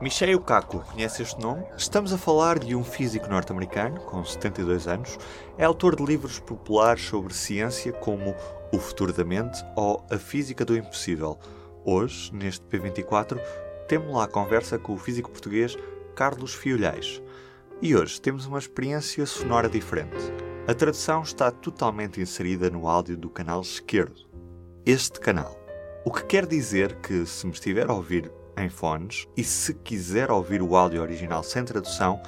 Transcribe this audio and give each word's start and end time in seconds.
Michio 0.00 0.40
Kaku, 0.40 0.78
conhece 0.78 1.22
este 1.22 1.40
nome? 1.40 1.64
Estamos 1.76 2.12
a 2.12 2.18
falar 2.18 2.60
de 2.60 2.76
um 2.76 2.84
físico 2.84 3.28
norte-americano 3.28 4.00
com 4.02 4.24
72 4.24 4.86
anos. 4.86 5.18
É 5.56 5.64
autor 5.64 5.96
de 5.96 6.04
livros 6.04 6.38
populares 6.38 7.02
sobre 7.02 7.34
ciência 7.34 7.92
como 7.92 8.32
O 8.72 8.78
Futuro 8.78 9.12
da 9.12 9.24
Mente 9.24 9.64
ou 9.74 10.06
A 10.08 10.16
Física 10.16 10.64
do 10.64 10.76
Impossível. 10.76 11.36
Hoje, 11.84 12.32
neste 12.32 12.64
P24, 12.66 13.40
temos 13.88 14.14
lá 14.14 14.24
a 14.24 14.28
conversa 14.28 14.78
com 14.78 14.94
o 14.94 14.98
físico 14.98 15.30
português 15.30 15.76
Carlos 16.14 16.54
Fiolhais. 16.54 17.20
E 17.82 17.96
hoje 17.96 18.20
temos 18.20 18.46
uma 18.46 18.58
experiência 18.58 19.26
sonora 19.26 19.68
diferente. 19.68 20.32
A 20.68 20.74
tradução 20.74 21.22
está 21.22 21.50
totalmente 21.50 22.20
inserida 22.20 22.70
no 22.70 22.86
áudio 22.86 23.16
do 23.16 23.30
canal 23.30 23.62
esquerdo. 23.62 24.28
Este 24.86 25.18
canal. 25.18 25.57
O 26.08 26.10
que 26.10 26.24
quer 26.24 26.46
dizer 26.46 26.94
que, 27.02 27.26
se 27.26 27.46
me 27.46 27.52
estiver 27.52 27.86
a 27.86 27.92
ouvir 27.92 28.32
em 28.56 28.70
fones 28.70 29.28
e 29.36 29.44
se 29.44 29.74
quiser 29.74 30.30
ouvir 30.30 30.62
o 30.62 30.74
áudio 30.74 31.02
original 31.02 31.42
sem 31.42 31.62
tradução, 31.62 32.18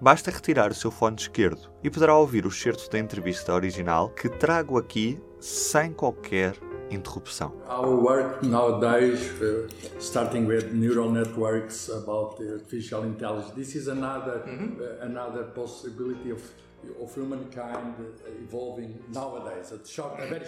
basta 0.00 0.30
retirar 0.30 0.70
o 0.70 0.74
seu 0.74 0.90
fone 0.90 1.16
esquerdo 1.16 1.70
e 1.84 1.90
poderá 1.90 2.16
ouvir 2.16 2.46
o 2.46 2.48
excerto 2.48 2.88
da 2.88 2.98
entrevista 2.98 3.52
original 3.52 4.08
que 4.08 4.30
trago 4.30 4.78
aqui 4.78 5.20
sem 5.38 5.92
qualquer 5.92 6.54
interrupção. 6.90 7.52
Our 7.68 8.02
work 8.02 8.46
nowadays, 8.46 9.30
uh, 9.42 9.68
starting 10.00 10.46
with 10.46 10.72
neural 10.72 11.10
networks 11.10 11.90
about 11.90 12.42
artificial 12.42 13.04
intelligence, 13.04 13.52
this 13.54 13.74
is 13.74 13.88
another 13.88 14.42
uh, 14.46 15.04
another 15.04 15.44
possibility 15.54 16.32
of 16.32 16.42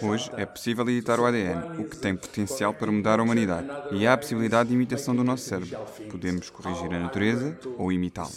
Hoje 0.03 0.31
é 0.37 0.47
possível 0.47 0.89
editar 0.89 1.19
o 1.19 1.27
ADN, 1.27 1.81
o 1.81 1.89
que 1.89 1.97
tem 1.97 2.15
potencial 2.17 2.73
para 2.75 2.91
mudar 2.91 3.19
a 3.19 3.23
humanidade. 3.23 3.69
E 3.93 4.07
há 4.07 4.13
a 4.13 4.19
possibilidade 4.19 4.69
de 4.69 4.75
imitação 4.75 5.15
do 5.15 5.25
nosso 5.25 5.45
cérebro. 5.45 5.79
Podemos 6.11 6.51
corrigir 6.51 6.93
a 6.93 7.01
natureza 7.01 7.59
ou 7.77 7.91
imitá-la. 7.91 8.31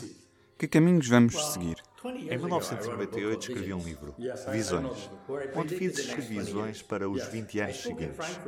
Que 0.57 0.67
caminhos 0.67 1.07
vamos 1.07 1.53
seguir? 1.53 1.75
Em 2.05 2.37
1998 2.37 3.49
escrevi 3.49 3.73
um 3.73 3.81
livro, 3.81 4.13
Visões, 4.51 5.09
onde 5.55 5.75
fiz 5.75 6.05
visões 6.27 6.81
para 6.81 7.09
os 7.09 7.25
20 7.27 7.59
anos 7.61 7.81
seguintes. 7.81 8.39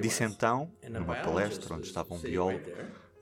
Disse 0.00 0.24
então, 0.24 0.70
numa 0.88 1.16
palestra 1.16 1.74
onde 1.74 1.86
estava 1.86 2.14
um 2.14 2.18
biólogo, 2.18 2.64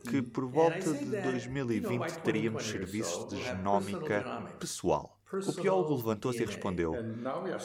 que 0.09 0.23
por 0.23 0.47
volta 0.47 0.93
de 0.93 1.05
2020 1.05 2.19
teríamos 2.19 2.65
serviços 2.65 3.29
de 3.29 3.43
genómica 3.43 4.47
pessoal. 4.59 5.20
O 5.33 5.53
biólogo 5.53 5.95
levantou-se 5.95 6.43
e 6.43 6.47
respondeu: 6.47 6.95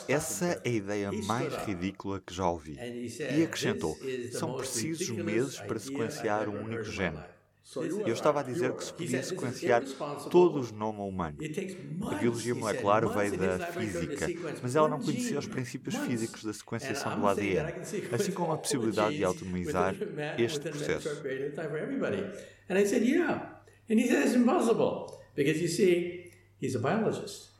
Essa 0.08 0.61
é 0.63 0.69
a 0.69 0.71
ideia 0.71 1.11
mais 1.11 1.53
ridícula 1.66 2.22
que 2.22 2.33
já 2.33 2.47
ouvi. 2.47 2.77
E 2.77 3.44
acrescentou: 3.44 3.97
São 4.31 4.55
precisos 4.55 5.09
meses 5.09 5.59
para 5.59 5.80
sequenciar 5.80 6.47
um 6.47 6.63
único 6.63 6.83
gene. 6.83 7.19
Eu 8.05 8.13
estava 8.13 8.41
a 8.41 8.44
dizer 8.44 8.72
que 8.73 8.83
se 8.83 8.94
podia 8.94 9.23
sequenciar 9.23 9.83
todo 10.30 10.59
o 10.59 10.63
genoma 10.63 11.03
humano. 11.03 11.38
A 12.11 12.16
biologia 12.16 12.53
molecular 12.53 13.07
veio 13.09 13.38
da 13.38 13.57
física, 13.72 14.27
mas 14.61 14.75
ela 14.75 14.88
não 14.88 15.02
conhecia 15.02 15.39
os 15.39 15.47
princípios 15.47 15.95
físicos 15.95 16.44
da 16.44 16.53
sequenciação 16.53 17.19
do 17.19 17.27
ADN, 17.27 17.73
assim 18.11 18.31
como 18.31 18.52
a 18.52 18.57
possibilidade 18.57 19.17
de 19.17 19.23
autonomizar 19.23 19.95
este 20.38 20.69
processo. 20.69 21.09
And 22.69 22.79
I 22.79 22.85
said, 22.85 23.03
yeah. 23.03 23.61
And 23.89 24.00
he 24.00 24.07
said, 24.07 24.25
it's 24.25 24.35
impossible. 24.35 25.19
Because 25.35 25.59
you 25.59 25.67
see, 25.67 26.31
he's 26.59 26.75
a 26.75 26.79
biologist. 26.79 27.55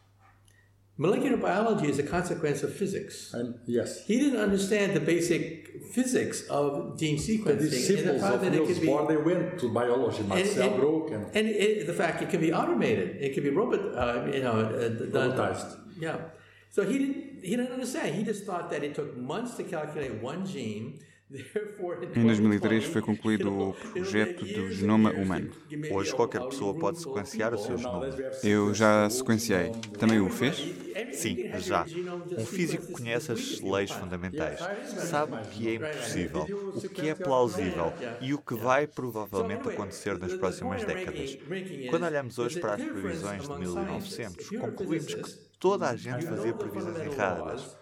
Molecular 0.98 1.36
biology 1.36 1.90
is 1.90 2.00
a 2.00 2.04
consequence 2.04 2.64
of 2.64 2.74
physics. 2.74 3.34
And 3.34 3.60
yes. 3.66 4.06
He 4.06 4.18
didn't 4.18 4.40
understand 4.40 4.94
the 4.94 5.02
basic 5.02 5.84
physics 5.92 6.48
of 6.48 6.98
gene 6.98 7.18
sequencing. 7.18 7.70
Symbols 7.70 8.24
and 8.24 8.42
the 8.42 8.62
of 8.62 8.70
Niels 8.70 8.80
Bohr, 8.80 9.06
they 9.08 9.18
went 9.18 9.60
to 9.60 9.74
biology, 9.74 10.24
Marcel 10.24 10.70
and, 10.70 10.80
Broek. 10.80 11.12
And, 11.12 11.26
and 11.36 11.48
it, 11.50 11.86
the 11.86 11.94
fact 11.94 12.22
it 12.22 12.30
can 12.30 12.40
be 12.40 12.54
automated. 12.54 13.18
It 13.19 13.34
can 13.34 13.44
be 13.44 13.50
robot, 13.50 13.80
uh, 13.80 14.25
you 14.31 14.42
know, 14.42 14.53
uh. 14.53 14.90
Robotized. 14.90 15.78
Yeah. 16.00 16.18
So 16.72 16.84
he 16.84 16.98
didn't, 16.98 17.44
he 17.44 17.58
didn't 17.58 17.74
understand. 17.74 18.16
He 18.16 18.24
just 18.24 18.46
thought 18.46 18.69
that 18.69 18.81
it 18.81 18.96
took 18.96 19.18
months 19.18 19.56
to 19.56 19.64
calculate 19.64 20.22
one 20.22 20.46
gene 20.46 21.02
Em 22.13 22.24
2003 22.25 22.86
foi 22.86 23.02
concluído 23.02 23.52
o 23.52 23.74
projeto 23.74 24.46
do 24.46 24.69
genoma 24.72 25.12
humano. 25.12 25.52
Hoje 25.88 26.13
qualquer 26.13 26.44
pessoa 26.44 26.78
pode 26.78 27.00
sequenciar 27.00 27.53
o 27.53 27.58
seu 27.58 27.78
genoma. 27.78 28.16
Eu 28.44 28.74
já 28.74 29.09
sequenciei. 29.09 29.72
Também 29.97 30.19
o 30.19 30.30
fez? 30.30 30.75
Sim, 31.09 31.44
já. 31.52 31.90
Um 32.36 32.46
físico 32.46 32.88
conhece 32.90 33.31
as 33.31 33.59
leis 33.62 33.91
fundamentais, 33.91 34.69
sabe 34.81 35.36
o 35.36 35.41
que 35.41 35.68
é 35.68 35.74
impossível, 35.75 36.52
o 36.74 36.84
que 36.84 37.08
é 37.09 37.16
plausível 37.16 37.96
e 38.19 38.34
o 38.34 38.40
que 38.42 38.56
vai 38.56 38.88
provavelmente 38.88 39.68
acontecer 39.68 40.18
nas 40.19 40.34
próximas 40.36 40.84
décadas. 40.84 41.38
Quando 41.86 42.06
olhamos 42.06 42.38
hoje 42.38 42.57
para 42.57 42.75
as 42.75 42.84
previsões 42.86 43.47
de 43.47 43.56
1900, 43.56 44.52
concluímos 44.52 45.16
que 45.16 45.30
toda 45.59 45.90
a 45.90 45.96
gente 45.96 46.25
fazia 46.25 46.53
previsões 46.53 47.02
erradas. 47.02 47.78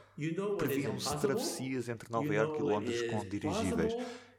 Previam-se 0.57 1.17
travessias 1.19 1.89
entre 1.89 2.11
Nova 2.11 2.33
Iorque 2.33 2.59
e 2.59 2.63
Londres 2.63 3.01
com 3.03 3.25
dirigíveis, 3.27 3.93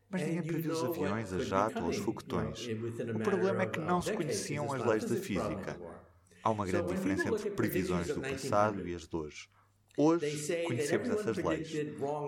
mas 0.09 0.23
ninguém 0.23 0.43
previu 0.43 0.73
os 0.73 0.85
aviões, 0.85 1.33
a 1.33 1.39
jato 1.41 1.83
ou 1.83 1.89
os 1.89 1.97
foguetões. 1.97 2.69
O 3.15 3.19
problema 3.19 3.63
é 3.63 3.67
que 3.67 3.81
não 3.81 4.01
se 4.01 4.13
conheciam 4.13 4.73
as 4.73 4.85
leis 4.85 5.05
da 5.05 5.17
física. 5.17 5.77
Há 6.43 6.51
uma 6.51 6.67
grande 6.67 6.95
diferença 6.95 7.29
entre 7.29 7.51
previsões 7.51 8.09
do 8.09 8.21
passado 8.21 8.87
e 8.87 8.95
as 8.95 9.09
de 9.09 9.17
hoje. 9.17 9.49
Hoje 9.97 10.65
conhecemos 10.65 11.09
essas 11.09 11.37
leis. 11.37 11.73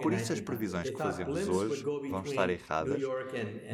Por 0.00 0.12
isso, 0.12 0.32
as 0.32 0.40
previsões 0.40 0.88
que 0.88 0.96
fazemos 0.96 1.48
hoje 1.48 1.82
vão 1.82 2.22
estar 2.22 2.48
erradas, 2.48 3.02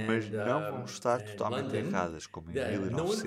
mas 0.07 0.31
não 0.31 0.73
vão 0.73 0.85
estar 0.85 1.23
totalmente 1.23 1.77
erradas, 1.77 2.27
como 2.27 2.51
em 2.51 2.55
1900. 2.55 3.23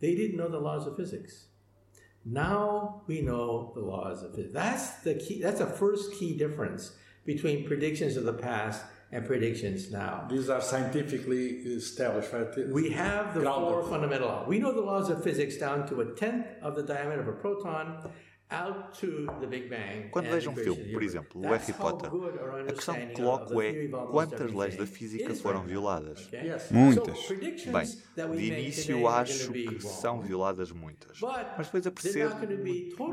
They 0.00 0.14
didn't 0.14 0.36
know 0.36 0.48
the 0.48 0.58
laws 0.58 0.86
of 0.86 0.96
physics. 0.96 1.46
Now 2.24 3.02
we 3.06 3.20
know 3.20 3.72
the 3.74 3.80
laws 3.80 4.22
of 4.22 4.34
physics. 4.34 4.52
That's 4.52 4.90
the 5.02 5.14
key. 5.14 5.40
That's 5.42 5.60
the 5.60 5.66
first 5.66 6.12
key 6.14 6.36
difference 6.36 6.92
between 7.24 7.66
predictions 7.66 8.16
of 8.16 8.24
the 8.24 8.32
past 8.32 8.82
and 9.12 9.26
predictions 9.26 9.90
now. 9.90 10.26
These 10.30 10.48
are 10.48 10.60
scientifically 10.60 11.46
established, 11.66 12.32
right? 12.32 12.68
We 12.68 12.90
have 12.90 13.34
the 13.34 13.40
Grounded. 13.40 13.68
four 13.68 13.82
fundamental 13.84 14.28
laws. 14.28 14.48
We 14.48 14.58
know 14.58 14.72
the 14.72 14.80
laws 14.80 15.10
of 15.10 15.22
physics 15.24 15.56
down 15.56 15.88
to 15.88 16.00
a 16.02 16.14
tenth 16.14 16.46
of 16.62 16.76
the 16.76 16.82
diameter 16.82 17.20
of 17.20 17.28
a 17.28 17.32
proton 17.32 18.10
Quando 20.10 20.28
vejo 20.28 20.50
um 20.50 20.56
filme, 20.56 20.86
por 20.86 21.02
exemplo, 21.02 21.40
o 21.40 21.50
Harry 21.52 21.72
Potter, 21.72 22.16
a 22.66 22.72
questão 22.72 22.98
que 23.00 23.08
coloco 23.10 23.60
é 23.62 23.78
quantas 24.08 24.52
leis 24.52 24.76
da 24.76 24.86
física 24.86 25.34
foram 25.34 25.64
violadas? 25.64 26.32
Muitas. 26.68 27.34
Bem, 27.64 27.94
de 28.28 28.44
início 28.46 29.06
acho 29.06 29.54
que 29.56 29.80
são 29.80 30.20
violadas 30.20 30.70
muitas, 30.72 31.26
mas 31.56 31.66
depois 31.66 31.86
apercebo 31.86 32.48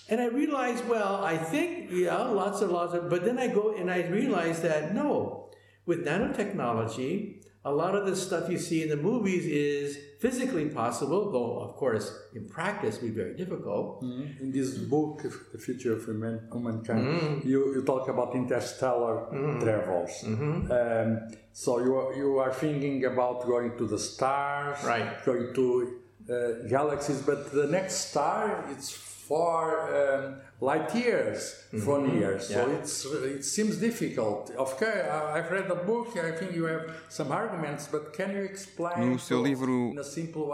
And 0.09 0.21
I 0.21 0.27
realized, 0.27 0.89
well, 0.89 1.25
I 1.25 1.37
think, 1.37 1.91
yeah, 1.93 2.17
lots 2.17 2.61
of 2.61 2.71
laws, 2.71 2.95
of, 2.95 3.11
but 3.11 3.25
then 3.25 3.39
I 3.39 3.49
go 3.49 3.75
and 3.75 3.91
I 3.91 4.07
realize 4.07 4.63
that 4.63 4.95
no, 4.95 5.51
with 5.87 6.05
nanotechnology, 6.07 7.43
a 7.65 7.73
lot 7.73 7.95
of 7.95 8.07
the 8.07 8.17
stuff 8.17 8.49
you 8.49 8.59
see 8.59 8.83
in 8.83 8.89
the 8.89 8.97
movies 8.97 9.45
is 9.45 9.99
physically 10.19 10.67
possible, 10.67 11.31
though 11.31 11.59
of 11.59 11.77
course 11.77 12.13
in 12.35 12.49
practice 12.49 12.99
be 12.99 13.11
very 13.11 13.35
difficult. 13.35 14.03
Mm-hmm. 14.03 14.43
In 14.45 14.53
this 14.53 14.79
book, 14.79 15.23
The 15.53 15.59
Future 15.59 15.95
of 15.95 16.05
Humankind, 16.05 17.07
mm-hmm. 17.07 17.49
you, 17.49 17.75
you 17.75 17.83
talk 17.85 18.09
about 18.09 18.35
interstellar 18.35 19.27
mm-hmm. 19.33 19.63
travels. 19.63 20.11
Mm-hmm. 20.25 20.73
Um, 20.73 21.37
so 21.53 21.79
you 21.85 21.97
are, 21.97 22.15
you 22.15 22.39
are 22.39 22.53
thinking 22.53 23.05
about 23.05 23.47
going 23.47 23.77
to 23.77 23.87
the 23.87 23.99
stars, 23.99 24.83
right. 24.85 25.23
going 25.25 25.53
to 25.55 26.01
uh, 26.31 26.69
galaxies, 26.69 27.21
but 27.23 27.53
the 27.53 27.67
next 27.67 28.11
star 28.11 28.65
it's 28.71 29.10
far 29.31 29.65
um, 29.95 30.41
light 30.61 30.93
years 30.93 31.41
mm-hmm. 31.73 31.85
from 31.85 32.01
here, 32.11 32.37
so 32.41 32.61
yeah. 32.67 32.77
it's 32.77 32.95
it 33.37 33.45
seems 33.45 33.77
difficult. 33.77 34.51
Course, 34.57 35.07
I've 35.37 35.51
read 35.57 35.69
the 35.69 35.81
book. 35.91 36.09
I 36.17 36.33
think 36.39 36.51
you 36.59 36.65
have 36.65 36.85
some 37.09 37.31
arguments, 37.31 37.89
but 37.95 38.13
can 38.13 38.31
you 38.37 38.45
explain? 38.53 39.13
No 39.13 39.19
seu 39.19 39.41
livro 39.41 39.95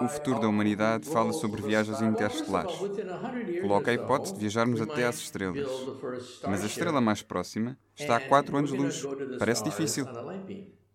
O 0.04 0.08
Futuro 0.08 0.40
da 0.40 0.48
Humanidade 0.48 1.08
fala 1.08 1.32
sobre 1.32 1.62
viagens 1.62 2.02
interestelares. 2.02 2.76
Coloca 3.62 3.90
a 3.90 3.94
hipótese 3.94 4.34
de 4.34 4.40
viajarmos 4.40 4.80
até 4.82 5.06
às 5.06 5.16
estrelas, 5.16 5.66
mas 6.46 6.62
a 6.62 6.66
estrela 6.66 7.00
mais 7.00 7.22
próxima 7.22 7.78
está 7.98 8.16
a 8.16 8.20
4 8.20 8.58
anos-luz. 8.58 9.06
Parece 9.38 9.64
difícil. 9.64 10.06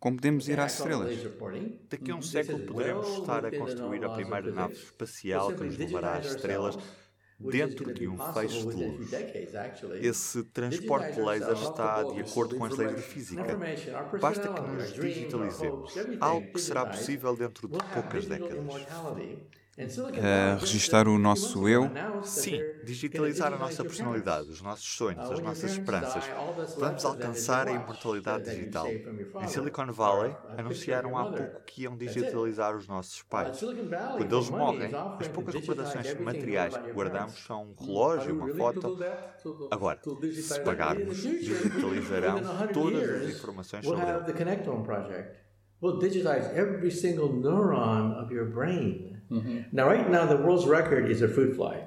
Como 0.01 0.17
podemos 0.17 0.47
ir 0.47 0.59
às 0.59 0.79
estrelas? 0.79 1.15
Daqui 1.87 2.09
a 2.09 2.15
um 2.15 2.23
século 2.23 2.59
poderemos 2.65 3.07
estar 3.19 3.45
a 3.45 3.51
construir 3.51 4.03
a 4.03 4.09
primeira 4.09 4.51
nave 4.51 4.73
espacial 4.73 5.53
que 5.53 5.63
nos 5.63 5.77
levará 5.77 6.17
às 6.17 6.25
estrelas, 6.25 6.75
dentro 7.49 7.93
de 7.93 8.07
um 8.07 8.17
feixe 8.33 8.59
de 8.59 8.75
luz. 8.75 9.13
Esse 10.01 10.43
transporte 10.43 11.13
de 11.13 11.21
laser 11.21 11.53
está 11.53 12.03
de 12.03 12.21
acordo 12.21 12.55
com 12.55 12.65
as 12.65 12.77
leis 12.77 12.95
de 12.95 13.01
física. 13.01 13.57
Basta 14.19 14.47
que 14.47 14.61
nos 14.61 14.93
digitalizemos, 14.93 15.93
algo 16.19 16.51
que 16.51 16.61
será 16.61 16.85
possível 16.85 17.35
dentro 17.35 17.67
de 17.67 17.77
poucas 17.93 18.25
décadas. 18.25 18.59
Uh, 20.17 20.57
registar 20.59 21.07
o 21.07 21.17
nosso 21.17 21.67
eu? 21.67 21.97
Sim, 22.21 22.67
digitalizar 22.81 23.53
a 23.53 23.57
nossa 23.57 23.83
personalidade, 23.83 24.49
os 24.49 24.61
nossos 24.61 24.85
sonhos, 24.87 25.29
as 25.31 25.41
nossas 25.41 25.71
esperanças. 25.71 26.31
Vamos 26.75 27.03
alcançar 27.05 27.67
a 27.67 27.71
imortalidade 27.71 28.45
digital. 28.45 29.01
Em 29.39 29.47
Silicon 29.47 29.91
Valley, 29.91 30.37
anunciaram 30.55 31.17
há 31.17 31.25
pouco 31.25 31.63
que 31.65 31.83
iam 31.83 31.97
digitalizar 31.97 32.75
os 32.75 32.87
nossos 32.87 33.23
pais. 33.23 33.67
Quando 34.15 34.35
eles 34.35 34.49
morrem, 34.49 34.99
as 35.17 35.27
poucas 35.27 35.55
recordações 35.55 36.13
materiais 36.15 36.77
que 36.77 36.89
guardamos 36.91 37.43
são 37.43 37.71
um 37.71 37.85
relógio, 37.85 38.33
uma 38.33 38.49
foto. 38.49 38.91
Agora, 39.71 39.99
se 40.37 40.59
pagarmos, 40.59 41.31
digitalizarão 41.39 42.49
todas 42.71 43.09
as 43.09 43.27
informações 43.27 43.85
sobre 43.85 44.09
ele. 44.09 44.21
We'll 45.81 45.97
digitize 45.97 46.45
every 46.53 46.91
single 46.91 47.33
neuron 47.33 48.13
of 48.13 48.31
your 48.31 48.45
brain. 48.45 49.10
Mm-hmm. 49.31 49.59
Now, 49.71 49.87
right 49.87 50.09
now, 50.09 50.25
the 50.25 50.37
world's 50.37 50.65
record 50.65 51.09
is 51.09 51.21
a 51.21 51.27
fruit 51.27 51.55
fly. 51.55 51.85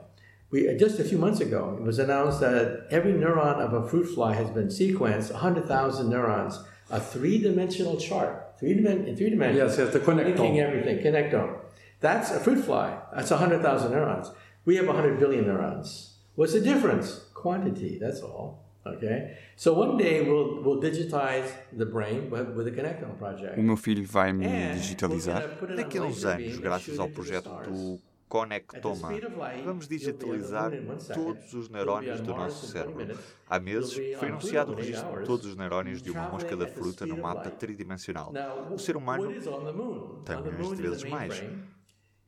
We, 0.50 0.74
just 0.76 0.98
a 0.98 1.04
few 1.04 1.18
months 1.18 1.40
ago, 1.40 1.76
it 1.78 1.82
was 1.82 1.98
announced 1.98 2.40
that 2.40 2.86
every 2.90 3.12
neuron 3.12 3.58
of 3.58 3.72
a 3.72 3.88
fruit 3.88 4.06
fly 4.14 4.34
has 4.34 4.50
been 4.50 4.68
sequenced, 4.68 5.32
100,000 5.32 6.08
neurons, 6.08 6.60
a 6.90 7.00
three-dimensional 7.00 7.96
chart, 7.98 8.54
three 8.58 8.74
dimen- 8.74 9.06
in 9.06 9.16
three 9.16 9.30
dimensions. 9.30 9.76
Yes, 9.76 9.78
yes, 9.78 9.92
the 9.92 10.00
connectome. 10.00 10.38
Linking 10.38 10.60
everything, 10.60 10.98
connectome. 10.98 11.58
That's 12.00 12.30
a 12.30 12.40
fruit 12.40 12.64
fly. 12.64 12.98
That's 13.14 13.30
100,000 13.30 13.90
neurons. 13.90 14.30
We 14.64 14.76
have 14.76 14.86
100 14.86 15.18
billion 15.18 15.46
neurons. 15.46 16.14
What's 16.34 16.52
the 16.52 16.60
difference? 16.60 17.20
Quantity, 17.34 17.98
that's 18.00 18.20
all. 18.20 18.63
Okay? 18.86 19.36
So 19.56 19.72
one 19.72 19.96
day 19.96 20.20
we'll, 20.22 20.62
we'll 20.62 20.80
digitize 20.80 21.50
the 21.72 21.86
brain 21.86 22.30
with 22.30 22.64
the 22.64 22.70
Connectome 22.70 23.16
project. 23.16 23.58
O 23.58 23.62
meu 23.62 23.76
filho 23.76 24.04
vai 24.04 24.32
me 24.32 24.46
digitalizar. 24.74 25.42
Daqui 25.74 25.98
a 25.98 26.02
uns 26.02 26.24
anos, 26.24 26.58
graças 26.58 26.98
ao 26.98 27.08
projeto 27.08 27.48
do 27.64 27.98
Conectoma, 28.28 29.10
vamos 29.64 29.86
digitalizar 29.86 30.72
todos 31.14 31.54
os 31.54 31.68
neurónios 31.68 32.20
do 32.20 32.34
nosso 32.34 32.66
cérebro. 32.66 33.16
Há 33.48 33.60
meses 33.60 33.94
foi 34.18 34.28
anunciado 34.28 34.72
o 34.72 34.74
registro 34.74 35.20
de 35.20 35.24
todos 35.24 35.46
os 35.46 35.56
neurónios 35.56 36.02
de 36.02 36.10
uma 36.10 36.28
mosca 36.28 36.56
da 36.56 36.66
fruta 36.66 37.06
no 37.06 37.16
mapa 37.16 37.50
tridimensional. 37.50 38.32
O 38.70 38.78
ser 38.78 38.96
humano 38.96 39.32
tem 40.24 40.42
milhões 40.42 40.76
de 40.76 40.82
vezes 40.82 41.04
mais. 41.04 41.42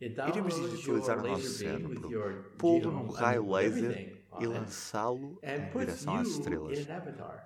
Iremos 0.00 0.54
digitalizar 0.70 1.18
o 1.18 1.28
nosso 1.28 1.48
cérebro, 1.48 2.10
pô-lo 2.56 2.92
num 2.92 3.08
raio 3.08 3.50
laser 3.50 4.15
e 4.40 4.46
lançá-lo 4.46 5.38
em 5.42 5.78
direção 5.78 6.16
às 6.16 6.28
estrelas. 6.28 6.86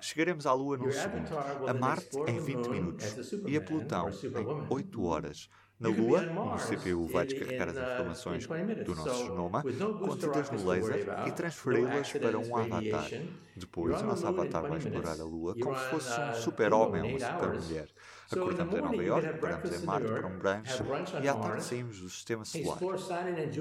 Chegaremos 0.00 0.46
à 0.46 0.52
Lua 0.52 0.76
num 0.76 0.90
segundo, 0.90 1.30
a 1.68 1.74
Marte 1.74 2.16
em 2.26 2.38
20 2.38 2.68
minutos 2.68 3.32
e 3.46 3.56
a 3.56 3.60
Plutão 3.60 4.08
em 4.10 4.66
8 4.68 5.04
horas. 5.04 5.48
Na 5.80 5.88
Lua, 5.88 6.20
o 6.20 6.58
CPU 6.58 7.06
vai 7.06 7.24
descarregar 7.24 7.70
as 7.70 7.76
informações 7.76 8.46
do 8.84 8.94
nosso 8.94 9.24
genoma 9.24 9.62
contidas 9.62 10.50
no 10.50 10.68
laser 10.68 11.06
e 11.26 11.32
transferi-las 11.32 12.12
para 12.12 12.38
um 12.38 12.54
avatar. 12.54 13.08
Depois, 13.56 14.02
o 14.02 14.04
nosso 14.04 14.26
avatar 14.26 14.62
vai 14.68 14.78
explorar 14.78 15.18
a 15.18 15.24
Lua 15.24 15.54
como 15.58 15.74
se 15.78 15.84
fosse 15.86 16.20
um 16.20 16.34
super-homem 16.34 17.02
ou 17.02 17.08
uma 17.08 17.18
super-mulher. 17.18 17.88
Acordamos 18.32 18.74
em 18.74 18.80
Nova 18.80 19.02
York, 19.02 19.38
paramos 19.40 19.82
em 19.82 19.84
Marte 19.84 20.06
para 20.08 20.26
um 20.26 20.38
brunch 20.38 20.82
e 21.22 21.28
à 21.28 21.34
tarde 21.34 21.64
saímos 21.64 22.00
do 22.00 22.08
sistema 22.08 22.44
solar. 22.44 22.78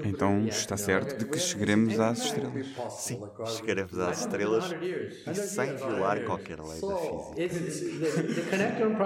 Então 0.04 0.46
está 0.46 0.76
certo 0.76 1.18
de 1.18 1.24
que 1.24 1.38
chegaremos 1.38 1.98
às 1.98 2.18
estrelas. 2.18 2.66
Sim, 2.90 3.20
chegaremos 3.46 3.98
às 3.98 4.20
estrelas 4.20 4.70
e 5.26 5.34
sem 5.34 5.74
violar 5.76 6.24
qualquer 6.24 6.60
lei 6.60 6.80
da 6.80 6.96
física. 6.96 8.00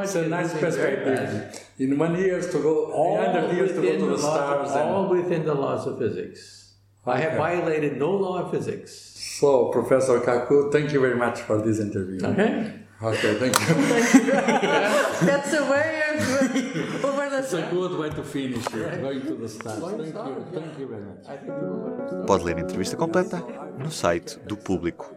It's 0.04 0.16
a 0.16 0.28
nice 0.28 0.58
perspective. 0.58 1.62
In 1.78 1.98
one 1.98 2.18
year 2.18 2.40
to 2.40 2.58
go, 2.58 2.92
hundred 3.16 3.54
years 3.54 3.72
to 3.72 3.80
go 3.80 3.98
to 3.98 4.16
the 4.16 4.18
stars. 4.18 4.70
All 4.72 5.08
within 5.08 5.44
the 5.44 5.54
laws 5.54 5.86
of 5.86 5.98
physics. 5.98 6.64
I 7.06 7.18
have 7.18 7.36
violated 7.36 7.98
no 7.98 8.10
law 8.12 8.42
of 8.42 8.50
physics. 8.50 8.92
So, 9.38 9.70
Professor 9.70 10.20
Kaku, 10.20 10.70
thank 10.72 10.92
you 10.92 11.00
very 11.00 11.16
much 11.16 11.40
for 11.40 11.60
this 11.60 11.78
interview. 11.78 12.24
Okay. 12.24 12.83
Okay, 13.02 13.34
thank 13.34 13.58
you. 13.58 13.74
That's 15.26 15.52
a 15.52 15.64
way 15.64 16.02
of 16.14 17.04
over 17.04 17.28
the 17.28 17.38
It's 17.38 17.52
a 17.52 17.62
good 17.70 17.98
way 17.98 18.10
to 18.10 18.22
finish 18.22 18.66
it, 18.66 19.00
going 19.00 19.20
to 19.22 19.34
the 19.34 19.48
stars. 19.48 19.80
Thank 19.80 20.14
you, 20.14 20.46
thank 20.52 20.78
you 20.78 20.86
very 20.88 21.02
much. 21.02 22.26
Pode 22.26 22.44
ler 22.44 22.56
a 22.56 22.60
entrevista 22.60 22.96
completa 22.96 23.44
no 23.78 23.90
site 23.90 24.38
do 24.46 24.56
Público. 24.56 25.12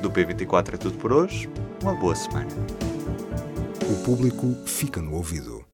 Do 0.00 0.10
P24 0.10 0.74
é 0.74 0.76
tudo 0.76 0.98
por 0.98 1.12
hoje. 1.12 1.48
Uma 1.82 1.94
boa 1.94 2.14
semana. 2.14 2.50
O 3.90 4.04
Público 4.04 4.54
fica 4.66 5.00
no 5.00 5.14
ouvido. 5.14 5.64